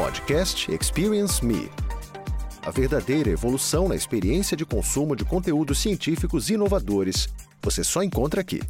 [0.00, 1.70] Podcast Experience Me.
[2.64, 7.28] A verdadeira evolução na experiência de consumo de conteúdos científicos inovadores
[7.62, 8.62] você só encontra aqui.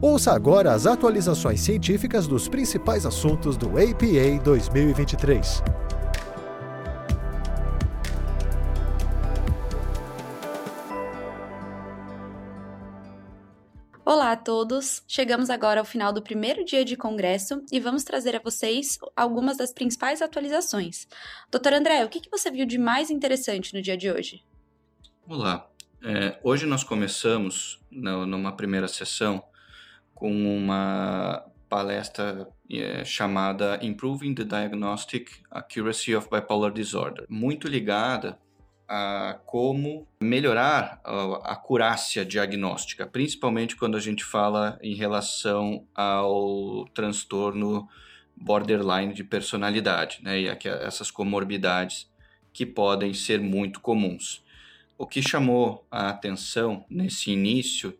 [0.00, 5.62] Ouça agora as atualizações científicas dos principais assuntos do APA 2023.
[14.44, 15.02] Todos!
[15.08, 19.56] Chegamos agora ao final do primeiro dia de congresso e vamos trazer a vocês algumas
[19.56, 21.08] das principais atualizações.
[21.50, 24.44] Doutor André, o que, você viu de mais interessante no dia de hoje?
[25.26, 25.66] Olá!
[26.02, 29.42] É, hoje nós começamos numa primeira sessão
[30.14, 38.38] com uma palestra é, chamada Improving the Diagnostic Accuracy of Bipolar Disorder, muito ligada
[38.88, 47.88] a como melhorar a acurácia diagnóstica, principalmente quando a gente fala em relação ao transtorno
[48.36, 52.10] borderline de personalidade, né, e essas comorbidades
[52.52, 54.44] que podem ser muito comuns.
[54.96, 57.98] O que chamou a atenção nesse início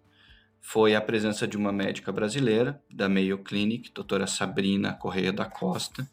[0.60, 6.08] foi a presença de uma médica brasileira da Mayo Clinic, doutora Sabrina Correia da Costa,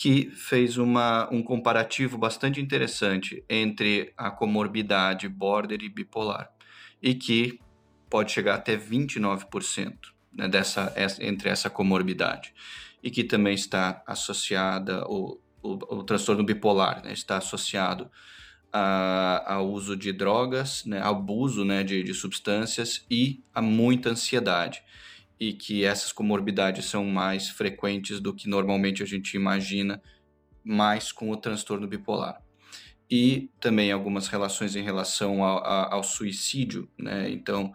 [0.00, 6.50] que fez uma, um comparativo bastante interessante entre a comorbidade border e bipolar,
[7.02, 7.60] e que
[8.08, 9.92] pode chegar até 29%
[10.32, 12.54] né, dessa, entre essa comorbidade,
[13.02, 18.10] e que também está associada, o, o, o transtorno bipolar né, está associado
[18.72, 24.82] ao uso de drogas, né, abuso né, de, de substâncias e a muita ansiedade.
[25.40, 30.00] E que essas comorbidades são mais frequentes do que normalmente a gente imagina,
[30.62, 32.42] mais com o transtorno bipolar.
[33.10, 37.30] E também algumas relações em relação ao, ao suicídio, né?
[37.30, 37.72] Então,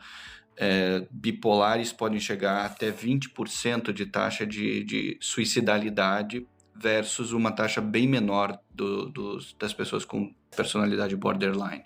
[0.58, 8.08] é, bipolares podem chegar até 20% de taxa de, de suicidalidade versus uma taxa bem
[8.08, 9.11] menor do,
[9.58, 11.83] das pessoas com personalidade borderline.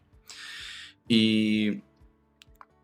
[1.10, 1.82] E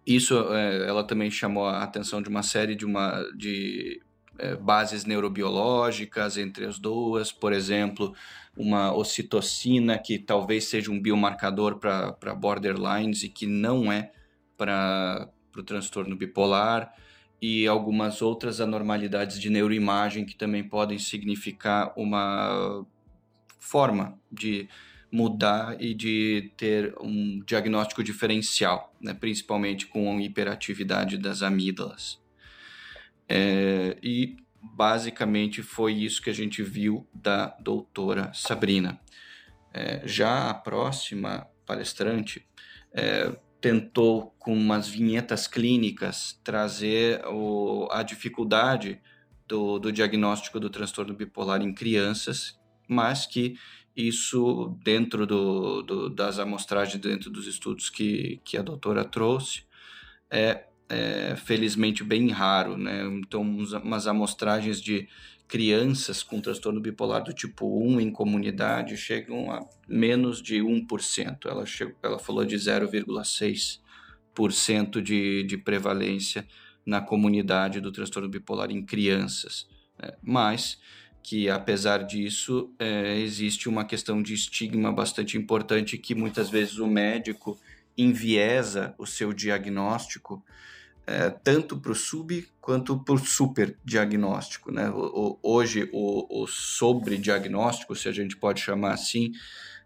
[0.05, 4.01] isso, é, ela também chamou a atenção de uma série de, uma, de
[4.37, 8.13] é, bases neurobiológicas entre as duas, por exemplo,
[8.55, 14.11] uma ocitocina que talvez seja um biomarcador para borderlines e que não é
[14.57, 16.93] para o transtorno bipolar
[17.41, 22.85] e algumas outras anormalidades de neuroimagem que também podem significar uma
[23.59, 24.69] forma de
[25.11, 29.13] mudar e de ter um diagnóstico diferencial, né?
[29.13, 32.19] principalmente com hiperatividade das amígdalas.
[33.27, 38.99] É, e basicamente foi isso que a gente viu da doutora Sabrina.
[39.73, 42.45] É, já a próxima palestrante
[42.93, 49.01] é, tentou, com umas vinhetas clínicas, trazer o, a dificuldade
[49.47, 53.57] do, do diagnóstico do transtorno bipolar em crianças, mas que
[53.95, 59.63] isso, dentro do, do, das amostragens, dentro dos estudos que, que a doutora trouxe,
[60.29, 63.05] é, é felizmente bem raro, né?
[63.05, 65.07] Então, umas amostragens de
[65.47, 71.45] crianças com transtorno bipolar do tipo 1 em comunidade chegam a menos de 1%.
[71.45, 76.45] Ela, chegou, ela falou de 0,6% de, de prevalência
[76.85, 79.67] na comunidade do transtorno bipolar em crianças.
[79.99, 80.11] Né?
[80.21, 80.79] Mas
[81.25, 86.85] que, apesar disso, é, existe uma questão de estigma bastante importante que muitas vezes o
[86.85, 87.59] médico
[87.97, 90.45] enviesa o seu diagnóstico
[91.07, 94.71] é, tanto para o sub quanto para o super diagnóstico.
[94.71, 94.87] Né?
[94.91, 99.31] O, o, hoje, o, o sobre diagnóstico, se a gente pode chamar assim,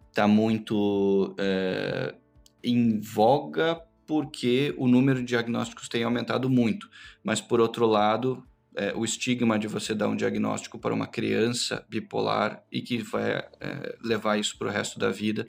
[0.09, 2.15] está muito é,
[2.61, 6.89] em voga porque o número de diagnósticos tem aumentado muito.
[7.23, 8.43] Mas, por outro lado,
[8.75, 13.31] é, o estigma de você dar um diagnóstico para uma criança bipolar e que vai
[13.31, 15.47] é, levar isso para o resto da vida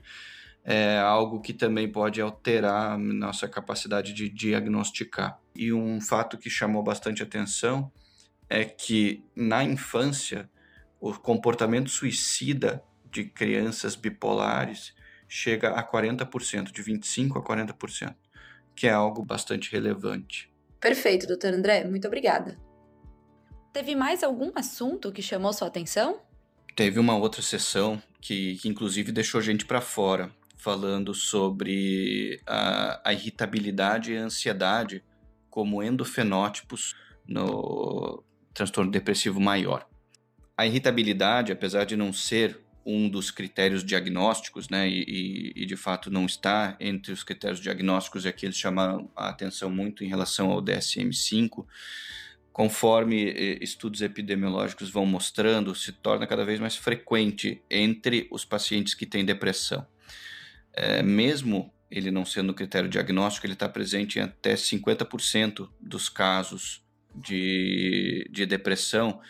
[0.65, 5.41] é algo que também pode alterar nossa capacidade de diagnosticar.
[5.55, 7.91] E um fato que chamou bastante atenção
[8.49, 10.51] é que na infância
[11.01, 14.95] o comportamento suicida de crianças bipolares
[15.27, 18.15] chega a 40%, de 25% a 40%,
[18.75, 20.53] que é algo bastante relevante.
[20.79, 22.70] Perfeito, doutor André, muito obrigada.
[23.73, 26.21] Teve mais algum assunto que chamou sua atenção?
[26.75, 33.13] Teve uma outra sessão que, que inclusive deixou gente para fora, falando sobre a, a
[33.13, 35.03] irritabilidade e a ansiedade
[35.49, 36.95] como endofenótipos
[37.27, 38.23] no
[38.53, 39.87] transtorno depressivo maior.
[40.57, 46.11] A irritabilidade, apesar de não ser um dos critérios diagnósticos, né, e, e, de fato
[46.11, 50.51] não está entre os critérios diagnósticos, é que eles chamaram a atenção muito em relação
[50.51, 51.65] ao DSM-5,
[52.53, 53.31] conforme
[53.61, 59.25] estudos epidemiológicos vão mostrando, se torna cada vez mais frequente entre os pacientes que têm
[59.25, 59.87] depressão.
[60.73, 66.83] É, mesmo ele não sendo critério diagnóstico, ele está presente em até 50% dos casos
[67.15, 69.21] de, de depressão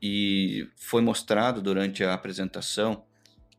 [0.00, 3.04] e foi mostrado durante a apresentação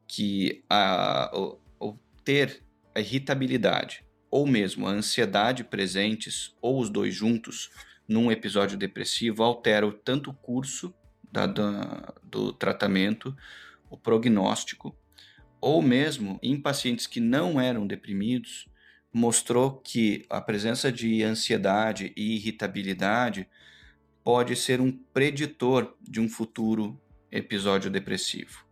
[0.07, 2.63] que a, o, o ter
[2.95, 7.69] a irritabilidade ou mesmo a ansiedade presentes, ou os dois juntos,
[8.09, 10.91] num episódio depressivo, altera tanto o curso
[11.31, 13.37] da, da, do tratamento,
[13.87, 14.97] o prognóstico,
[15.61, 18.67] ou mesmo em pacientes que não eram deprimidos,
[19.13, 23.47] mostrou que a presença de ansiedade e irritabilidade
[24.23, 26.99] pode ser um preditor de um futuro
[27.31, 28.65] episódio depressivo.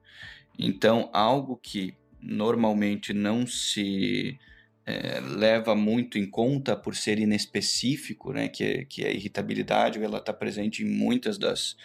[0.58, 4.40] Então, algo que normalmente não se
[4.88, 10.32] é, leva muito em conta por ser inespecífico, né, que, que a irritabilidade ela está
[10.32, 11.76] presente em muitas das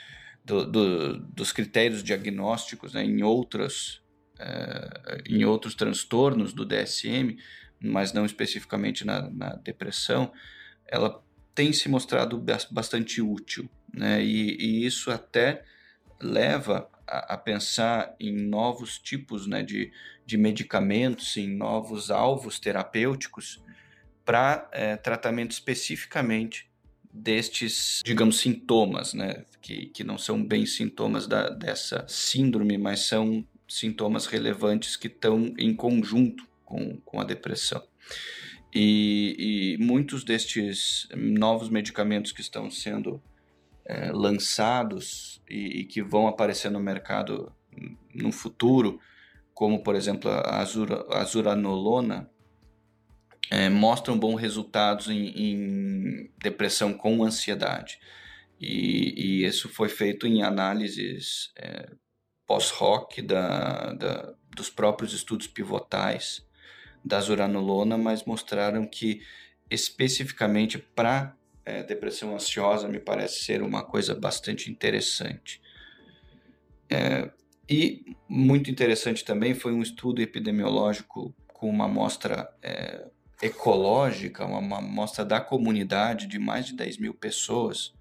[0.44, 4.00] do, do, dos critérios diagnósticos, né, em outras
[4.38, 7.36] é, em outros transtornos do DSM,
[7.80, 10.32] mas não especificamente na, na depressão,
[10.86, 11.20] ela
[11.54, 14.24] tem se mostrado bastante útil, né?
[14.24, 15.64] E, e isso até
[16.22, 19.92] leva a, a, pensar em novos tipos né, de,
[20.24, 23.62] de medicamentos, em novos alvos terapêuticos
[24.24, 26.70] para é, tratamento especificamente
[27.12, 29.44] destes, digamos, sintomas, né?
[29.60, 35.52] Que, que não são bem sintomas da, dessa síndrome, mas são sintomas relevantes que estão
[35.58, 37.82] em conjunto com, com a depressão.
[38.74, 43.22] E, e muitos destes novos medicamentos que estão sendo
[43.84, 47.52] é, lançados e, e, que vão aparecer no mercado
[48.14, 49.00] no futuro,
[49.54, 52.30] como por exemplo a azura, azuranolona,
[53.50, 57.98] é, mostram bons resultados em, em, depressão com ansiedade.
[58.60, 61.90] E, e, isso foi feito em análises é,
[62.46, 66.46] pós-hoc da, da, dos próprios estudos pivotais
[67.04, 69.22] da zuranolona, mas mostraram que
[69.68, 75.60] especificamente para é, depressão ansiosa me parece ser uma coisa bastante interessante.
[76.90, 77.30] É,
[77.68, 83.06] e muito interessante também foi um estudo epidemiológico com uma amostra é,
[83.40, 87.94] ecológica, uma amostra da comunidade de mais de 10 mil pessoas,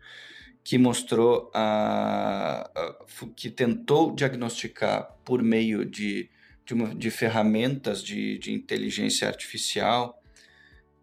[0.64, 2.96] que mostrou a, a,
[3.36, 6.30] que tentou diagnosticar por meio de
[6.66, 10.22] de, uma, de ferramentas de, de inteligência artificial,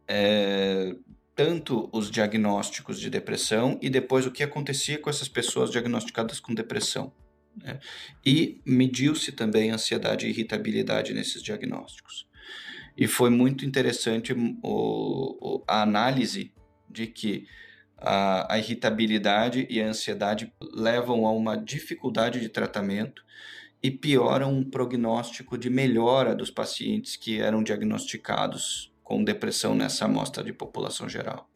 [0.06, 0.94] é,
[1.38, 6.52] tanto os diagnósticos de depressão e depois o que acontecia com essas pessoas diagnosticadas com
[6.52, 7.12] depressão.
[7.56, 7.78] Né?
[8.26, 12.28] E mediu-se também ansiedade e irritabilidade nesses diagnósticos.
[12.96, 16.52] E foi muito interessante o, o, a análise
[16.90, 17.46] de que
[17.96, 23.22] a, a irritabilidade e a ansiedade levam a uma dificuldade de tratamento
[23.80, 30.44] e pioram o prognóstico de melhora dos pacientes que eram diagnosticados com depressão nessa amostra
[30.44, 31.48] de população geral.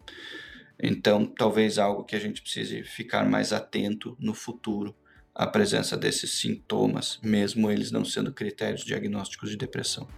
[0.82, 4.96] Então, talvez algo que a gente precise ficar mais atento no futuro
[5.34, 10.08] à presença desses sintomas, mesmo eles não sendo critérios diagnósticos de depressão.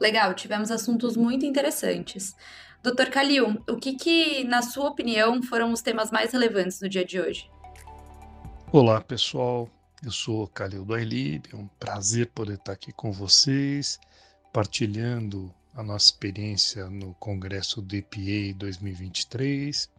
[0.00, 2.34] Legal, tivemos assuntos muito interessantes.
[2.82, 3.08] Dr.
[3.08, 7.20] Calil, o que, que, na sua opinião, foram os temas mais relevantes no dia de
[7.20, 7.48] hoje?
[8.72, 9.70] Olá, pessoal.
[10.04, 14.00] Eu sou Calil do Ailib, é um prazer poder estar aqui com vocês,
[14.52, 19.90] partilhando a nossa experiência no Congresso DPA 2023.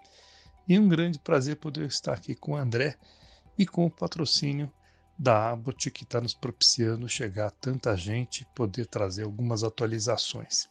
[0.68, 2.96] E um grande prazer poder estar aqui com o André
[3.58, 4.72] e com o patrocínio
[5.18, 10.70] da Abbott, que está nos propiciando chegar a tanta gente poder trazer algumas atualizações.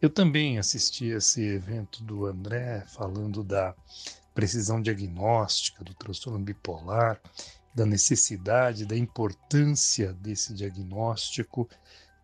[0.00, 3.74] Eu também assisti esse evento do André falando da
[4.34, 7.20] precisão diagnóstica do transtorno bipolar
[7.74, 11.68] da necessidade, da importância desse diagnóstico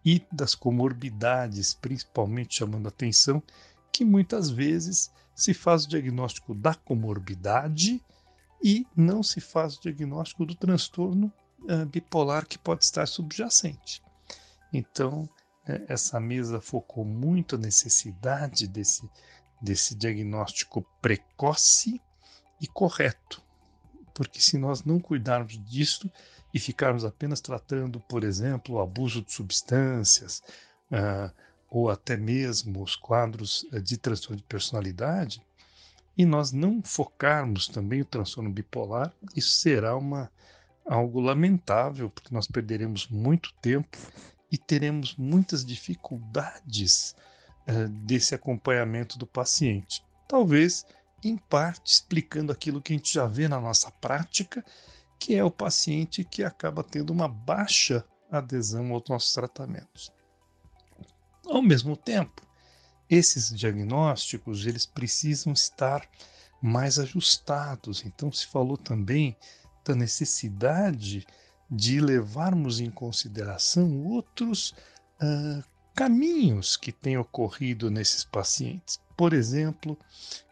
[0.05, 3.43] e das comorbidades, principalmente chamando atenção
[3.93, 8.03] que muitas vezes se faz o diagnóstico da comorbidade
[8.63, 11.33] e não se faz o diagnóstico do transtorno
[11.63, 14.03] uh, bipolar que pode estar subjacente.
[14.73, 15.29] Então,
[15.67, 19.09] né, essa mesa focou muito a necessidade desse,
[19.61, 22.01] desse diagnóstico precoce
[22.61, 23.43] e correto
[24.15, 26.11] porque se nós não cuidarmos disso
[26.53, 30.43] e ficarmos apenas tratando, por exemplo, o abuso de substâncias,
[30.91, 31.33] uh,
[31.71, 35.43] ou até mesmo os quadros uh, de transtorno de personalidade,
[36.17, 40.31] e nós não focarmos também o transtorno bipolar, isso será uma,
[40.85, 43.97] algo lamentável, porque nós perderemos muito tempo
[44.51, 47.17] e teremos muitas dificuldades
[47.67, 50.05] uh, desse acompanhamento do paciente.
[50.29, 50.85] Talvez,
[51.25, 54.63] em parte, explicando aquilo que a gente já vê na nossa prática,
[55.23, 60.11] que é o paciente que acaba tendo uma baixa adesão aos nossos tratamentos.
[61.47, 62.43] Ao mesmo tempo,
[63.09, 66.09] esses diagnósticos eles precisam estar
[66.61, 68.05] mais ajustados.
[68.05, 69.37] Então se falou também
[69.85, 71.25] da necessidade
[71.71, 74.75] de levarmos em consideração outros
[75.23, 75.63] uh,
[75.95, 79.01] caminhos que têm ocorrido nesses pacientes.
[79.17, 79.97] Por exemplo,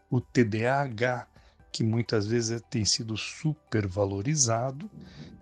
[0.09, 1.27] o TDAH,
[1.71, 4.89] que muitas vezes tem sido supervalorizado,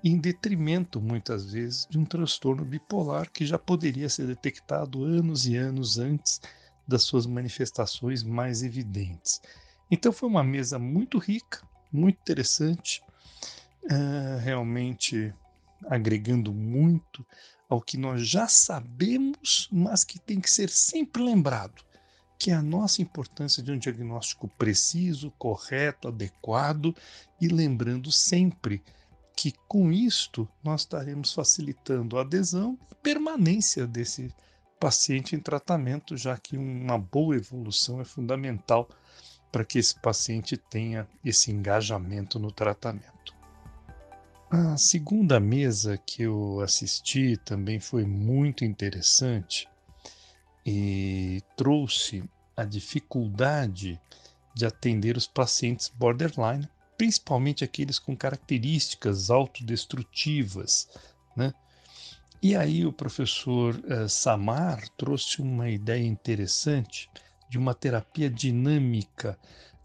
[0.04, 5.56] em detrimento, muitas vezes, de um transtorno bipolar que já poderia ser detectado anos e
[5.56, 6.40] anos antes
[6.88, 9.42] das suas manifestações mais evidentes.
[9.92, 13.02] Então, foi uma mesa muito rica, muito interessante,
[13.84, 15.34] uh, realmente
[15.88, 17.26] agregando muito
[17.68, 21.84] ao que nós já sabemos, mas que tem que ser sempre lembrado,
[22.40, 26.96] que é a nossa importância de um diagnóstico preciso, correto, adequado
[27.40, 28.82] e lembrando sempre
[29.36, 34.34] que com isto nós estaremos facilitando a adesão e permanência desse
[34.80, 38.88] paciente em tratamento, já que uma boa evolução é fundamental
[39.52, 43.36] para que esse paciente tenha esse engajamento no tratamento.
[44.50, 49.68] A segunda mesa que eu assisti também foi muito interessante
[50.66, 52.24] e trouxe
[52.56, 54.00] a dificuldade
[54.54, 60.90] de atender os pacientes borderline, principalmente aqueles com características autodestrutivas.
[61.36, 61.54] Né?
[62.42, 67.10] E aí o professor uh, Samar trouxe uma ideia interessante
[67.50, 69.38] de uma terapia dinâmica,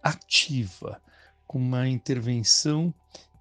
[0.03, 1.01] ativa,
[1.47, 2.93] com uma intervenção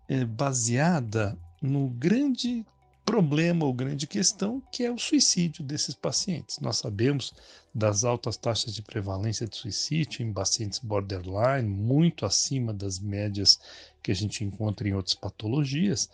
[0.07, 2.65] é, baseada no grande
[3.05, 6.59] problema ou grande questão que é o suicídio desses pacientes.
[6.59, 7.33] Nós sabemos
[7.73, 13.59] das altas taxas de prevalência de suicídio em pacientes borderline, muito acima das médias
[14.01, 16.09] que a gente encontra em outras patologias.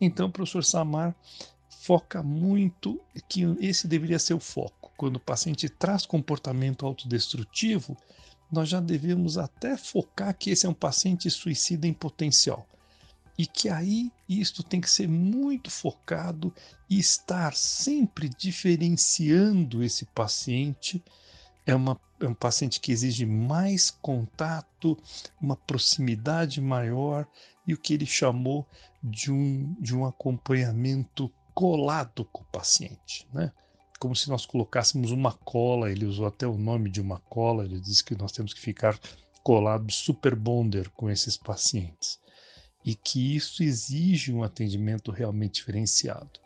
[0.00, 1.14] Então, o professor Samar
[1.68, 4.92] foca muito que esse deveria ser o foco.
[4.96, 7.96] Quando o paciente traz comportamento autodestrutivo,
[8.50, 12.66] nós já devemos até focar que esse é um paciente suicida em potencial
[13.40, 16.54] e que aí isto tem que ser muito focado
[16.90, 21.02] e estar sempre diferenciando esse paciente.
[21.64, 24.94] É, uma, é um paciente que exige mais contato,
[25.40, 27.26] uma proximidade maior
[27.66, 28.68] e o que ele chamou
[29.02, 33.50] de um, de um acompanhamento colado com o paciente, né?
[33.98, 37.80] Como se nós colocássemos uma cola, ele usou até o nome de uma cola, ele
[37.80, 39.00] disse que nós temos que ficar
[39.42, 42.19] colados super bonder com esses pacientes
[42.84, 46.40] e que isso exige um atendimento realmente diferenciado.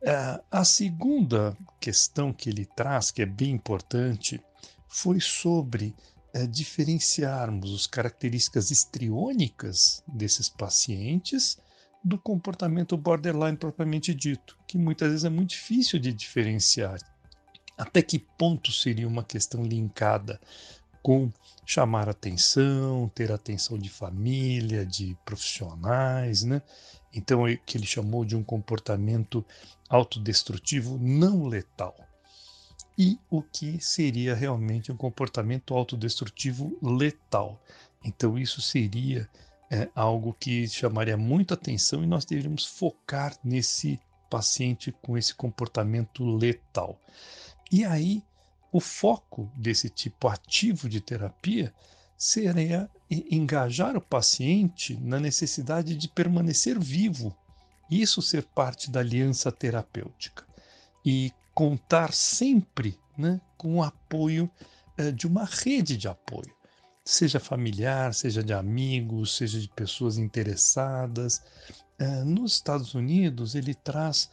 [0.00, 4.40] Uh, a segunda questão que ele traz, que é bem importante,
[4.88, 5.94] foi sobre
[6.34, 11.58] uh, diferenciarmos as características histriônicas desses pacientes
[12.02, 17.00] do comportamento borderline propriamente dito, que muitas vezes é muito difícil de diferenciar.
[17.76, 20.40] Até que ponto seria uma questão linkada
[21.08, 21.32] com
[21.64, 26.60] chamar atenção, ter atenção de família, de profissionais, né?
[27.14, 29.42] Então, é que ele chamou de um comportamento
[29.88, 31.96] autodestrutivo não letal.
[32.98, 37.58] E o que seria realmente um comportamento autodestrutivo letal.
[38.04, 39.26] Então, isso seria
[39.70, 43.98] é, algo que chamaria muita atenção e nós deveríamos focar nesse
[44.28, 47.00] paciente com esse comportamento letal.
[47.72, 48.22] E aí,
[48.72, 51.72] o foco desse tipo ativo de terapia
[52.16, 57.34] seria engajar o paciente na necessidade de permanecer vivo,
[57.90, 60.44] isso ser parte da aliança terapêutica.
[61.04, 64.50] E contar sempre né, com o apoio
[64.96, 66.54] eh, de uma rede de apoio,
[67.04, 71.40] seja familiar, seja de amigos, seja de pessoas interessadas.
[71.98, 74.28] Eh, nos Estados Unidos, ele traz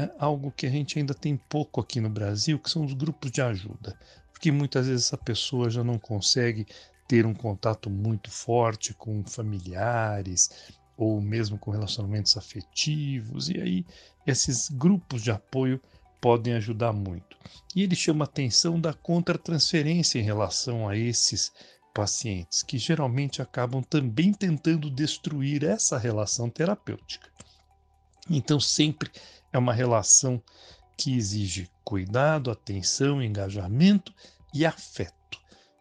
[0.00, 3.30] é algo que a gente ainda tem pouco aqui no Brasil, que são os grupos
[3.30, 3.98] de ajuda.
[4.32, 6.66] Porque muitas vezes essa pessoa já não consegue
[7.06, 13.86] ter um contato muito forte com familiares ou mesmo com relacionamentos afetivos, e aí
[14.26, 15.80] esses grupos de apoio
[16.20, 17.36] podem ajudar muito.
[17.74, 21.50] E ele chama atenção da contratransferência em relação a esses
[21.94, 27.28] pacientes, que geralmente acabam também tentando destruir essa relação terapêutica.
[28.28, 29.10] Então, sempre
[29.52, 30.42] é uma relação
[30.96, 34.14] que exige cuidado, atenção, engajamento
[34.52, 35.38] e afeto.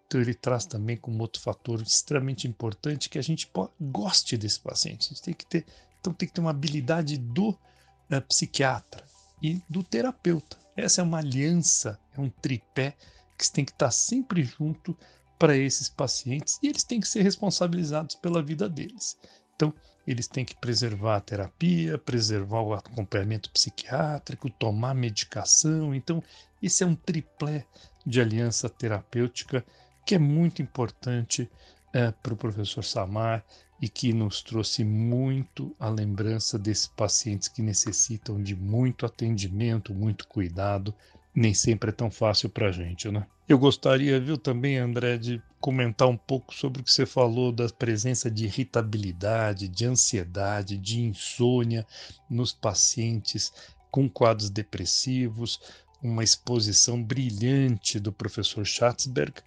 [0.07, 5.07] Então ele traz também como outro fator extremamente importante que a gente goste desse paciente.
[5.07, 5.65] A gente tem que ter
[5.99, 9.03] Então tem que ter uma habilidade do uh, psiquiatra
[9.41, 10.57] e do terapeuta.
[10.75, 12.95] Essa é uma aliança, é um tripé
[13.37, 14.97] que tem que estar sempre junto
[15.37, 19.17] para esses pacientes e eles têm que ser responsabilizados pela vida deles.
[19.55, 19.73] Então,
[20.09, 25.93] eles têm que preservar a terapia, preservar o acompanhamento psiquiátrico, tomar medicação.
[25.93, 26.23] Então,
[26.63, 27.63] esse é um triplé
[28.03, 29.63] de aliança terapêutica
[30.03, 31.47] que é muito importante
[31.93, 33.45] é, para o professor Samar
[33.79, 40.27] e que nos trouxe muito a lembrança desses pacientes que necessitam de muito atendimento, muito
[40.27, 40.91] cuidado.
[41.35, 43.27] Nem sempre é tão fácil para a gente, né?
[43.49, 47.67] Eu gostaria, viu, também, André, de comentar um pouco sobre o que você falou da
[47.67, 51.83] presença de irritabilidade, de ansiedade, de insônia
[52.29, 53.51] nos pacientes
[53.89, 55.59] com quadros depressivos,
[55.99, 59.41] uma exposição brilhante do professor Schatzberg,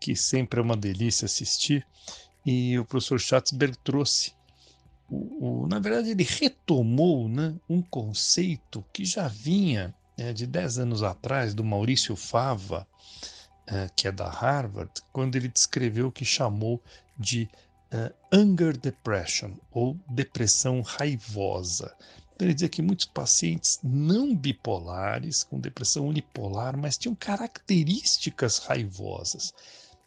[0.00, 1.86] que sempre é uma delícia assistir,
[2.44, 4.32] e o professor Schatzberg trouxe,
[5.08, 10.80] o, o, na verdade, ele retomou né, um conceito que já vinha é, de 10
[10.80, 12.84] anos atrás, do Maurício Fava,
[13.66, 16.82] é, que é da Harvard, quando ele descreveu o que chamou
[17.18, 17.48] de
[17.92, 21.94] uh, anger depression, ou depressão raivosa.
[22.34, 29.54] Então, ele dizia que muitos pacientes não bipolares, com depressão unipolar, mas tinham características raivosas.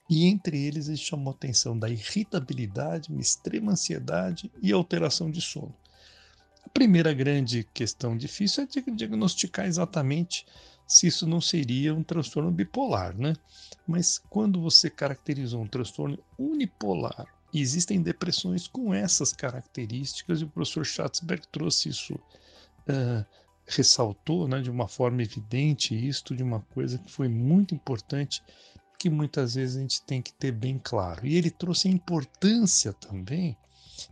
[0.10, 5.42] E entre eles ele chamou a atenção da irritabilidade, uma extrema ansiedade e alteração de
[5.42, 5.76] sono.
[6.66, 10.46] A primeira grande questão difícil é diagnosticar exatamente
[10.88, 13.34] se isso não seria um transtorno bipolar, né?
[13.86, 20.86] Mas quando você caracterizou um transtorno unipolar, existem depressões com essas características, e o professor
[20.86, 23.26] Schatzberg trouxe isso, uh,
[23.66, 28.42] ressaltou né, de uma forma evidente isto, de uma coisa que foi muito importante,
[28.98, 31.28] que muitas vezes a gente tem que ter bem claro.
[31.28, 33.58] E ele trouxe a importância também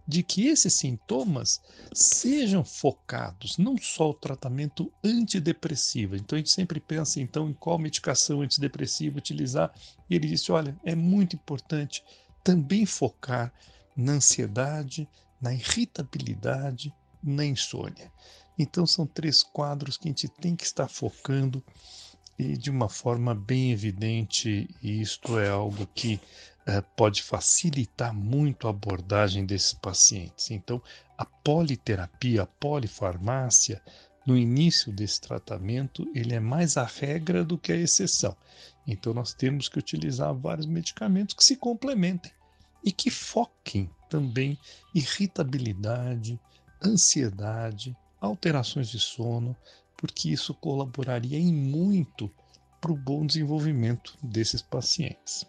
[0.07, 1.61] de que esses sintomas
[1.93, 6.15] sejam focados, não só o tratamento antidepressivo.
[6.15, 9.73] Então a gente sempre pensa então em qual medicação antidepressiva utilizar,
[10.09, 12.03] e ele disse: olha, é muito importante
[12.43, 13.53] também focar
[13.95, 15.07] na ansiedade,
[15.41, 16.93] na irritabilidade,
[17.23, 18.11] na insônia.
[18.57, 21.63] Então são três quadros que a gente tem que estar focando
[22.37, 26.19] e de uma forma bem evidente, e isto é algo que
[26.95, 30.49] pode facilitar muito a abordagem desses pacientes.
[30.49, 30.81] Então,
[31.17, 33.81] a politerapia, a polifarmácia,
[34.25, 38.35] no início desse tratamento, ele é mais a regra do que a exceção.
[38.87, 42.31] Então, nós temos que utilizar vários medicamentos que se complementem
[42.83, 44.57] e que foquem também
[44.93, 46.39] irritabilidade,
[46.83, 49.55] ansiedade, alterações de sono,
[49.97, 52.31] porque isso colaboraria em muito
[52.81, 55.45] para o bom desenvolvimento desses pacientes.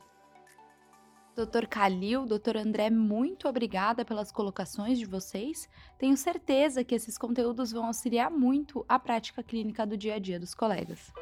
[1.37, 5.69] Doutor Calil, doutor André, muito obrigada pelas colocações de vocês.
[5.99, 10.41] Tenho certeza que esses conteúdos vão auxiliar muito a prática clínica do dia a dia
[10.41, 11.13] dos colegas.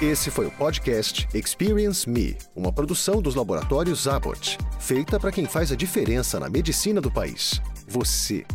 [0.00, 5.70] Esse foi o podcast Experience Me, uma produção dos laboratórios Abbott, feita para quem faz
[5.70, 7.60] a diferença na medicina do país.
[7.86, 8.46] Você.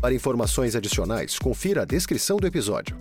[0.00, 2.96] Para informações adicionais, confira a descrição do episódio.